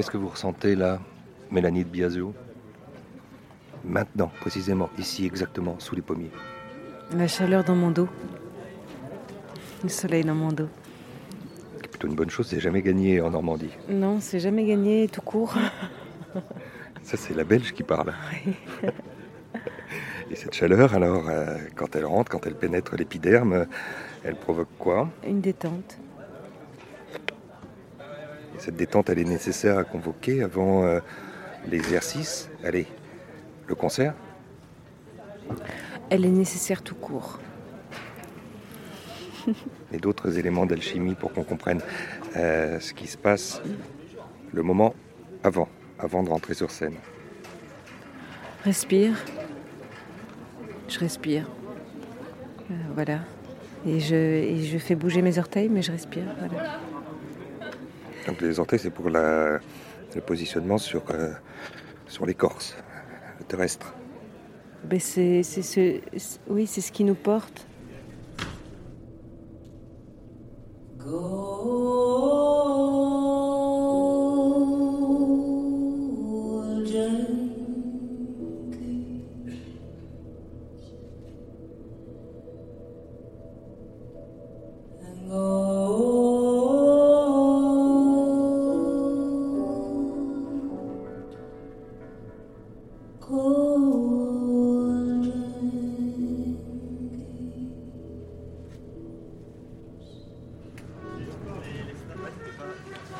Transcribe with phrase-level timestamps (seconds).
[0.00, 0.98] Qu'est-ce que vous ressentez là,
[1.50, 2.32] Mélanie de Biasio
[3.84, 6.30] Maintenant, précisément, ici exactement, sous les pommiers.
[7.14, 8.08] La chaleur dans mon dos.
[9.82, 10.70] Le soleil dans mon dos.
[11.82, 13.76] C'est plutôt une bonne chose, c'est jamais gagné en Normandie.
[13.90, 15.54] Non, c'est jamais gagné tout court.
[17.02, 18.14] Ça, c'est la Belge qui parle.
[20.30, 23.66] Et cette chaleur, alors, euh, quand elle rentre, quand elle pénètre l'épiderme,
[24.24, 25.10] elle provoque quoi?
[25.26, 25.98] Une détente.
[28.60, 31.00] Et cette détente, elle est nécessaire à convoquer avant euh,
[31.66, 32.50] l'exercice.
[32.62, 32.86] Allez,
[33.66, 34.14] le concert
[36.10, 37.40] Elle est nécessaire tout court.
[39.92, 41.80] Et d'autres éléments d'alchimie pour qu'on comprenne
[42.36, 43.62] euh, ce qui se passe
[44.52, 44.94] le moment
[45.42, 45.68] avant,
[45.98, 46.96] avant de rentrer sur scène.
[48.64, 49.14] Respire.
[50.88, 51.48] Je respire.
[52.70, 53.20] Euh, voilà.
[53.86, 56.24] Et je, et je fais bouger mes orteils, mais je respire.
[56.38, 56.78] Voilà.
[58.26, 59.58] Donc les orteils, c'est pour la-
[60.14, 61.32] le positionnement sur, euh,
[62.06, 62.76] sur l'écorce,
[63.48, 63.94] terrestre.
[64.84, 66.00] Ben, c'est, c'est ce,
[66.48, 67.66] oui, c'est ce qui nous porte.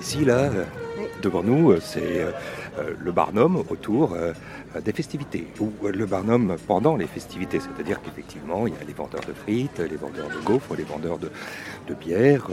[0.00, 0.64] Ici, là, euh,
[1.22, 2.32] devant nous, euh, c'est euh,
[2.98, 4.16] le Barnum autour
[4.84, 9.20] des festivités, ou le Barnum pendant les festivités, c'est-à-dire qu'effectivement, il y a les vendeurs
[9.20, 11.30] de frites, les vendeurs de gaufres, les vendeurs de,
[11.86, 12.48] de bière,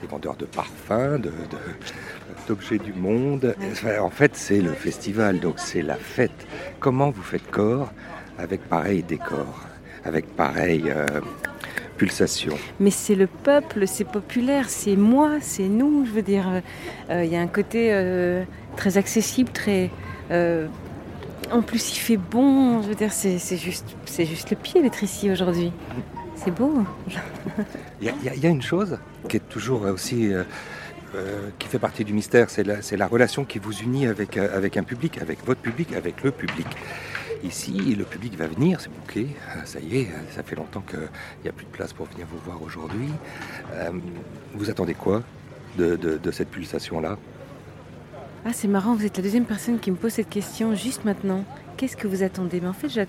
[0.00, 3.54] les vendeurs de parfums, de- de- d'objets du monde.
[3.72, 6.46] Enfin, en fait, c'est le festival, donc c'est la fête.
[6.80, 7.92] Comment vous faites corps
[8.38, 9.64] avec pareil décor,
[10.04, 11.06] avec pareille euh,
[11.96, 12.56] pulsation?
[12.80, 16.04] Mais c'est le peuple, c'est populaire, c'est moi, c'est nous.
[16.06, 16.60] Je veux dire, euh,
[17.10, 18.44] euh, il y a un côté euh,
[18.76, 19.90] très accessible, très.
[20.30, 22.82] en plus, il fait bon.
[22.82, 25.72] Je veux dire, c'est juste, c'est juste le pied d'être ici aujourd'hui.
[26.38, 26.84] C'est beau.
[28.02, 30.30] Y, y il y a une chose qui est toujours aussi,
[31.14, 34.76] euh, qui fait partie du mystère, c'est la, relation qui vous unit avec, euh, avec
[34.76, 36.66] un public, avec votre public, avec le public.
[37.44, 40.98] Ici, le public va venir, c'est bouquet, euh, ça y est, ça fait longtemps qu'il
[41.44, 43.10] n'y a plus de place pour venir vous voir aujourd'hui.
[43.74, 43.90] Euh,
[44.54, 45.22] vous attendez quoi
[45.76, 47.18] de, de- cette pulsation-là?
[48.44, 51.44] Ah, c'est marrant, vous êtes la deuxième personne qui me pose cette question juste maintenant.
[51.76, 52.60] Qu'est-ce que vous attendez?
[52.60, 53.08] Mais en fait, j'att-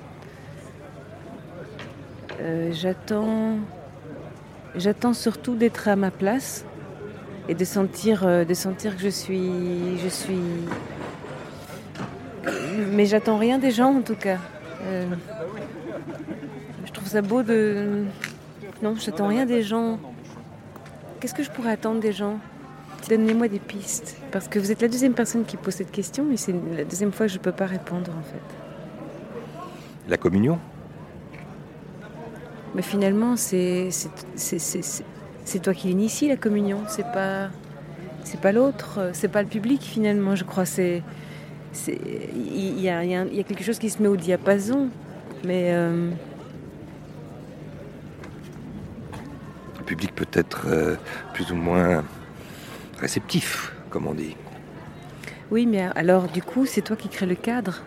[2.72, 3.58] j'attends.
[4.76, 6.64] J'attends surtout d'être à ma place
[7.48, 10.40] et de sentir, euh, de sentir que je suis, je suis.
[12.92, 14.38] Mais j'attends rien des gens en tout cas.
[14.84, 15.06] Euh,
[16.86, 18.06] je trouve ça beau de.
[18.82, 20.00] Non, j'attends rien des gens.
[21.20, 22.40] Qu'est-ce que je pourrais attendre des gens?
[23.10, 24.18] Donnez-moi des pistes.
[24.32, 27.12] Parce que vous êtes la deuxième personne qui pose cette question et c'est la deuxième
[27.12, 28.42] fois que je ne peux pas répondre en fait.
[30.10, 30.60] La communion?
[32.76, 33.90] Mais finalement, c'est
[35.48, 36.84] c'est- toi qui l'initie la communion.
[36.88, 37.50] C'est pas
[38.24, 40.36] c'est pas l'autre, c'est pas le public finalement.
[40.36, 41.04] Je crois c'est
[42.36, 44.90] il y, a, y y quelque chose qui se met au diapason.
[45.44, 46.12] Mais euh,
[49.80, 50.96] Le public peut être euh,
[51.34, 52.04] plus ou moins
[53.00, 54.36] réceptif, comme on dit.
[55.52, 57.84] oui, mais alors du coup, c'est toi qui crée le cadre.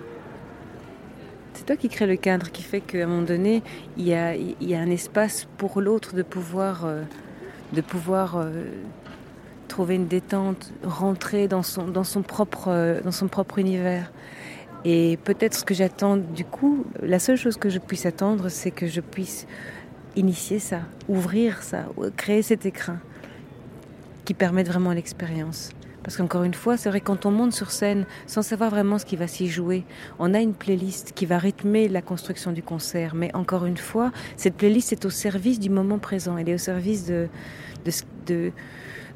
[1.54, 3.62] C'est toi qui crée le cadre qui fait qu'à un moment donné,
[3.98, 7.02] il y a, il y a un espace pour l'autre de pouvoir, euh,
[7.72, 8.64] de pouvoir euh,
[9.68, 14.12] trouver une détente, rentrer dans son, dans son, propre, euh, dans son propre univers.
[14.84, 18.70] Et peut-être ce que j'attends du coup, la seule chose que je puisse attendre, c'est
[18.70, 19.46] que je puisse
[20.16, 21.86] initier ça, ouvrir ça,
[22.16, 22.98] créer cet écrin
[24.24, 25.70] qui permette vraiment l'expérience.
[26.10, 29.06] Parce qu'encore une fois, c'est vrai, quand on monte sur scène sans savoir vraiment ce
[29.06, 29.84] qui va s'y jouer,
[30.18, 33.14] on a une playlist qui va rythmer la construction du concert.
[33.14, 36.36] Mais encore une fois, cette playlist est au service du moment présent.
[36.36, 37.28] Elle est au service de,
[38.26, 38.50] de,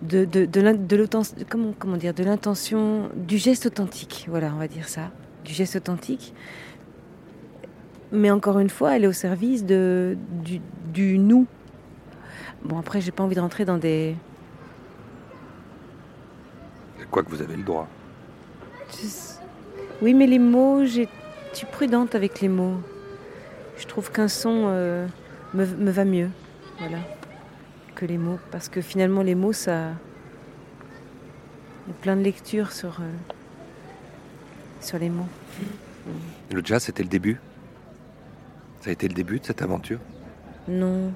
[0.03, 1.09] de, de, de,
[1.81, 4.27] comment dire, de l'intention, du geste authentique.
[4.29, 5.11] Voilà, on va dire ça.
[5.45, 6.33] Du geste authentique.
[8.13, 10.61] Mais encore une fois, elle est au service de, du,
[10.93, 11.49] du nous.
[12.65, 14.15] Bon, après, j'ai pas envie de rentrer dans des.
[17.15, 17.87] Quoi que vous avez le droit.
[18.91, 19.07] Je-
[20.03, 21.09] Oui, mais les mots, j'ai-
[21.53, 22.81] je suis prudente avec les mots.
[23.79, 25.07] Je trouve qu'un son euh,
[25.55, 26.29] me, me va mieux,
[26.81, 26.99] voilà,
[27.95, 29.91] que les mots, parce que finalement les mots, ça,
[31.87, 33.05] il y a plein de lectures sur euh,
[34.81, 35.29] sur les mots.
[36.53, 37.39] Le jazz, c'était le début?
[38.81, 40.01] Ça a été le début de cette aventure?
[40.67, 41.13] Non.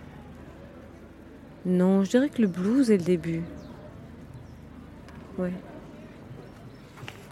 [1.66, 3.42] Non, je dirais que le blues est le début.
[5.38, 5.52] Ouais.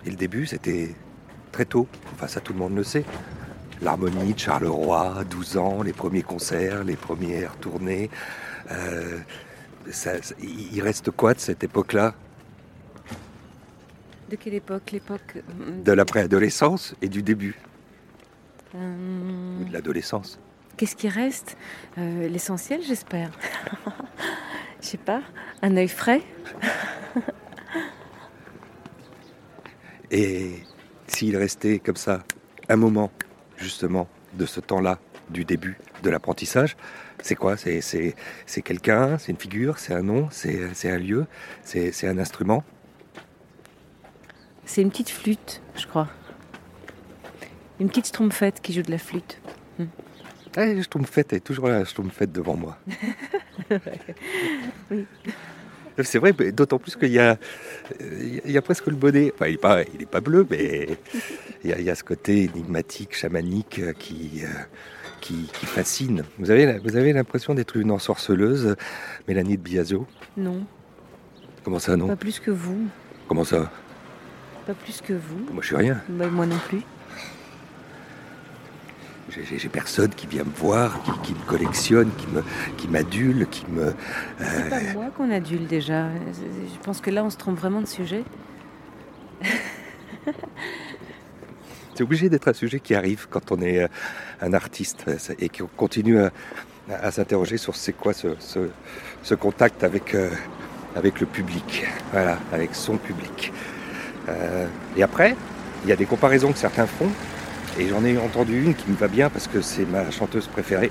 [0.06, 0.94] Et le début, c'était
[1.50, 1.88] très tôt.
[2.14, 3.05] Enfin, ça, tout le monde le sait.
[3.82, 8.08] L'harmonie de Charleroi, 12 ans, les premiers concerts, les premières tournées.
[8.70, 9.19] Euh,
[10.41, 12.14] il reste quoi de cette époque-là?
[14.31, 14.93] De quelle époque?
[14.93, 17.59] L'époque euh, De la préadolescence et du début.
[18.75, 20.38] Euh, de l'adolescence.
[20.76, 21.56] Qu'est-ce qui reste?
[21.97, 23.31] L'essentiel, j'espère.
[24.82, 25.23] Je sais pas.
[25.62, 26.23] Un œil frais?
[30.11, 30.62] Et
[31.06, 32.25] s'il restait comme ça
[32.69, 33.11] un moment,
[33.56, 34.99] justement, de ce temps-là,
[35.31, 36.76] du début de l'apprentissage,
[37.23, 37.56] c'est quoi?
[37.56, 41.26] C'est quelqu'un, c'est une figure, c'est un nom, c'est un lieu,
[41.62, 42.64] c'est un instrument?
[44.64, 46.09] C'est une petite flûte, je crois.
[47.79, 49.41] Une petite schtroumpfette qui joue de la flûte.
[49.79, 49.87] Hmm.
[50.56, 52.79] Ah, elle est toujours là, la schtroumpfette devant moi.
[54.91, 55.06] oui.
[56.03, 57.39] C'est vrai, d'autant plus qu'il y a,
[58.01, 59.33] il y a presque le bonnet.
[59.35, 60.89] Enfin, il n'est pas, il est pas bleu, mais
[61.65, 64.49] il y, a, ce côté énigmatique, chamanique euh, qui, euh,
[65.21, 66.25] qui, fascine.
[66.39, 68.77] Vous avez, vous avez l'impression d'être une ensorceleuse,
[69.27, 70.07] Mélanie de Biasio?
[70.37, 70.65] Non.
[71.65, 72.07] Comment ça, non?
[72.09, 72.87] Pas plus que vous.
[73.27, 73.71] Comment ça?
[74.67, 75.47] Pas plus que vous.
[75.53, 76.03] Moi, je suis rien.
[76.09, 76.83] Bah, moi non plus.
[79.44, 82.43] J'ai personne qui vient me voir, qui, me collectionne, qui me,
[82.77, 83.94] qui m'adule, qui me.
[84.38, 86.09] C'est pas euh, moi qu'on adule déjà.
[86.09, 88.25] Je pense que là, on se trompe vraiment de sujet.
[91.94, 93.88] C'est obligé d'être un sujet qui arrive quand on est euh,
[94.41, 95.06] un artiste
[95.38, 98.29] et qu'on continue à, s'interroger sur c'est quoi ce,
[99.23, 100.31] ce, contact avec, euh,
[100.94, 103.53] avec le public, voilà, avec son public.
[104.97, 105.37] et après,
[105.85, 107.11] il y a des comparaisons que certains font
[107.78, 110.90] et j'en ai entendu une qui me va bien parce que c'est ma chanteuse préférée.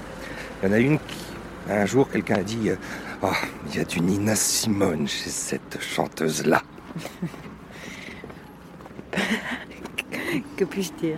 [0.61, 1.25] Il y en a une qui,
[1.69, 2.71] un jour, quelqu'un a dit
[3.21, 3.27] Oh,
[3.69, 6.61] il y a du Nina Simone chez cette chanteuse-là.
[10.57, 11.17] que puis-je dire?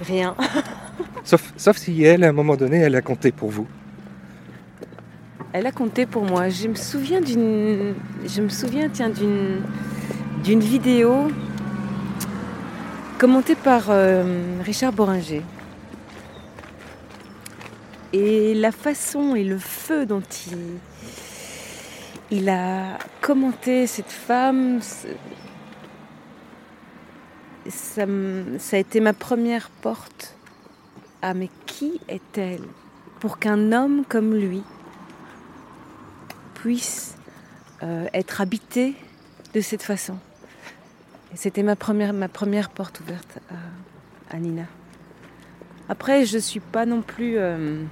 [0.00, 0.34] Rien.
[1.24, 3.66] sauf, sauf si elle, à un moment donné, elle a compté pour vous.
[5.52, 6.48] Elle a compté pour moi.
[6.48, 7.94] Je me souviens d'une.
[8.26, 9.60] Je me souviens, tiens, d'une.
[10.42, 11.28] d'une vidéo
[13.22, 15.42] commenté par euh, Richard Boringer.
[18.12, 20.24] Et la façon et le feu dont
[22.32, 24.80] il, a commenté cette femme,
[27.68, 30.34] ça, a été ma première porte
[31.22, 32.64] à mais qui est-elle
[33.20, 34.64] pour qu'un homme comme lui
[36.54, 37.14] puisse
[37.84, 38.96] euh, être habité
[39.54, 40.18] de cette façon?
[41.34, 43.38] C'était ma première, porte ouverte
[44.30, 44.64] à, Nina.
[45.88, 47.82] Après, je ne suis pas non plus euh,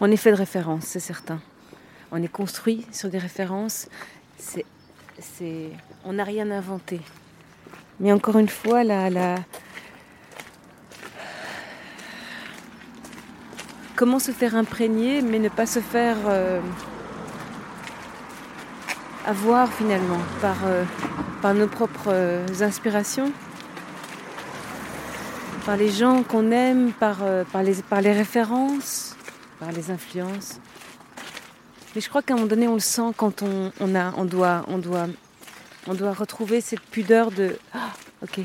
[0.00, 1.40] en effet de référence, c'est certain.
[2.10, 3.88] On est construit sur des références.
[6.04, 7.00] On n'a rien inventé.
[8.00, 9.36] Mais encore une fois, la,
[13.94, 16.60] comment se faire imprégner, mais ne pas se faire euh,
[19.26, 20.84] à voir finalement par, euh,
[21.40, 23.32] par nos propres euh, inspirations,
[25.64, 29.16] par les gens qu'on aime, par, euh, par, les, par les références,
[29.60, 30.60] par les influences.
[31.94, 34.24] Mais je crois qu'à un moment donné, on le sent quand on, on, a, on,
[34.24, 35.06] doit, on, doit,
[35.86, 37.90] on doit retrouver cette pudeur de ah,
[38.22, 38.40] ok,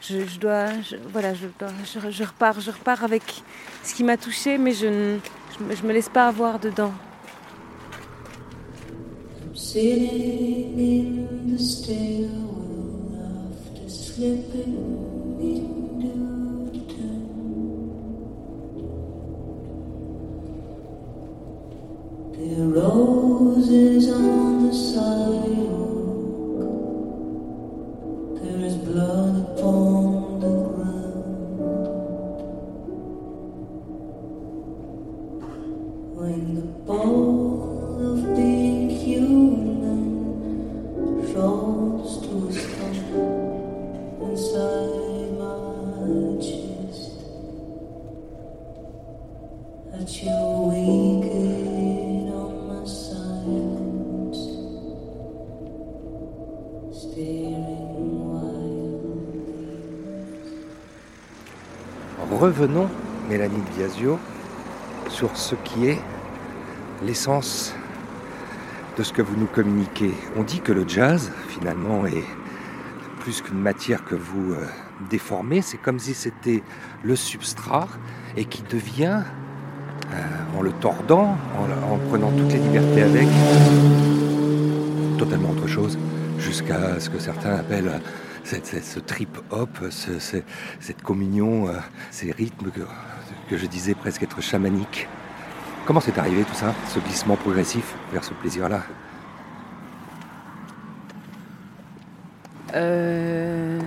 [0.00, 0.66] je, je dois,
[1.12, 1.46] voilà, je,
[1.84, 3.42] je, je, repars, je repars avec
[3.82, 5.18] ce qui m'a touché, mais je ne
[5.74, 6.92] je me laisse pas avoir dedans.
[9.72, 13.08] Sitting in the stairwell
[13.48, 14.76] after slipping
[15.40, 16.12] into
[16.72, 17.32] the town.
[22.36, 26.01] There are roses on the sidewalk.
[62.42, 62.88] Revenons,
[63.28, 64.18] Mélanie Biasio,
[65.08, 66.00] sur ce qui est
[67.04, 67.72] l'essence
[68.98, 70.12] de ce que vous nous communiquez.
[70.36, 72.24] On dit que le jazz, finalement, est
[73.20, 74.66] plus qu'une matière que vous euh,
[75.08, 76.64] déformez, c'est comme si c'était
[77.04, 77.86] le substrat
[78.36, 79.22] et qui devient,
[80.56, 83.28] en le tordant, en, prenant toutes les libertés avec,
[85.18, 85.98] totalement autre chose,
[86.38, 88.00] jusqu'à ce que certains appellent
[88.44, 91.68] ce trip-hop, cette communion,
[92.10, 95.08] ces rythmes que, je disais presque être chamaniques.
[95.84, 98.82] Comment c'est arrivé tout ça, ce glissement progressif vers ce plaisir-là?
[102.74, 103.78] Euh...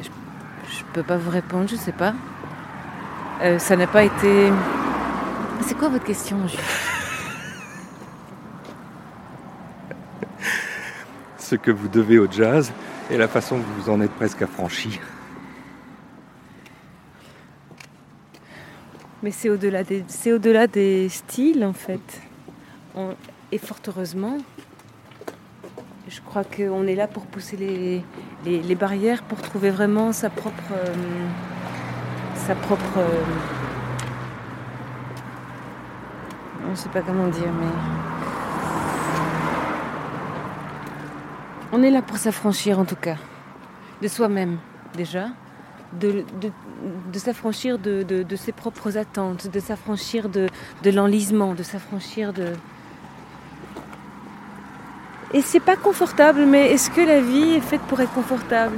[0.00, 2.14] je, ne peux pas vous répondre, je sais pas.
[3.40, 4.50] Euh, ça n'a pas été.
[5.62, 6.38] C'est quoi votre question
[11.38, 12.72] Ce que vous devez au jazz
[13.10, 15.00] et la façon que vous en êtes presque affranchi.
[19.22, 22.20] Mais c'est au-delà des, c'est au-delà des styles en fait.
[23.50, 24.38] et fort heureusement,
[26.08, 28.02] je crois qu'on est là pour pousser les,
[28.44, 30.94] les, barrières, pour trouver vraiment sa propre, euh,
[32.54, 32.98] propre.
[32.98, 33.22] Euh,
[36.66, 37.66] on ne sait pas comment dire, mais
[41.72, 43.16] on est là pour s'affranchir en tout cas
[44.02, 44.58] de soi-même
[44.96, 45.28] déjà,
[45.92, 50.48] de, de, s'affranchir de, de, ses propres attentes, de s'affranchir de,
[50.84, 52.52] l'enlisement, de s'affranchir de,
[55.34, 58.76] et c'est pas confortable, mais est-ce que la vie est faite pour être confortable?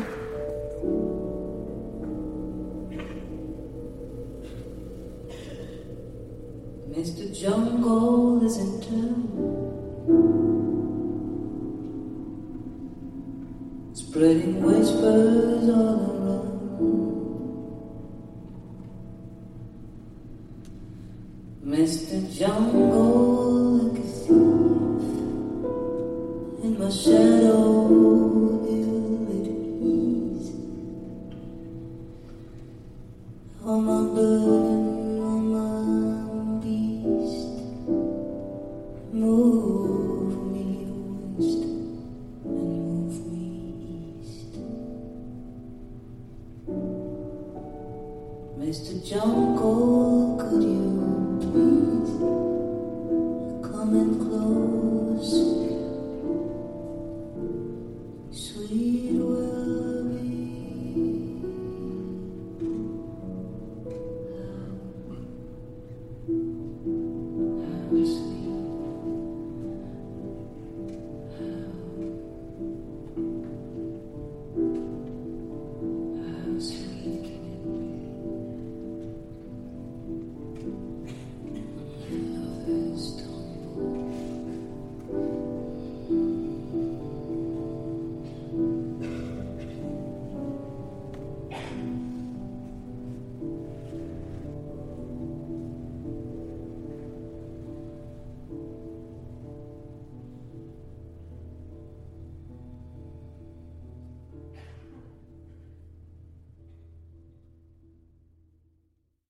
[7.40, 9.16] Jungle is in town.
[13.94, 16.50] Spreading whispers all around.
[21.64, 22.16] Mr.
[22.38, 25.06] Jungle like a thief
[26.62, 27.88] in my shadow,
[28.68, 29.48] ill at
[29.80, 30.50] ease.
[33.64, 34.00] My